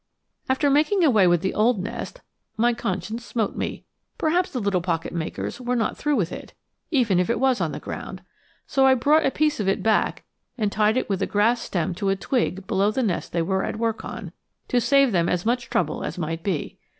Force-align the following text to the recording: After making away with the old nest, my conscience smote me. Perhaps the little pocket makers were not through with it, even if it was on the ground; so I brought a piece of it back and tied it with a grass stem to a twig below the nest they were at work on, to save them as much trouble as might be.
After 0.49 0.71
making 0.71 1.03
away 1.03 1.27
with 1.27 1.41
the 1.41 1.53
old 1.53 1.77
nest, 1.83 2.21
my 2.57 2.73
conscience 2.73 3.23
smote 3.23 3.55
me. 3.55 3.85
Perhaps 4.17 4.49
the 4.49 4.59
little 4.59 4.81
pocket 4.81 5.13
makers 5.13 5.61
were 5.61 5.75
not 5.75 5.95
through 5.95 6.15
with 6.15 6.31
it, 6.31 6.55
even 6.89 7.19
if 7.19 7.29
it 7.29 7.39
was 7.39 7.61
on 7.61 7.71
the 7.71 7.79
ground; 7.79 8.23
so 8.65 8.87
I 8.87 8.95
brought 8.95 9.27
a 9.27 9.29
piece 9.29 9.59
of 9.59 9.67
it 9.69 9.83
back 9.83 10.23
and 10.57 10.71
tied 10.71 10.97
it 10.97 11.07
with 11.07 11.21
a 11.21 11.27
grass 11.27 11.61
stem 11.61 11.93
to 11.93 12.09
a 12.09 12.15
twig 12.15 12.65
below 12.65 12.89
the 12.89 13.03
nest 13.03 13.31
they 13.31 13.43
were 13.43 13.63
at 13.63 13.75
work 13.77 14.03
on, 14.03 14.31
to 14.69 14.81
save 14.81 15.11
them 15.11 15.29
as 15.29 15.45
much 15.45 15.69
trouble 15.69 16.03
as 16.03 16.17
might 16.17 16.41
be. 16.43 16.79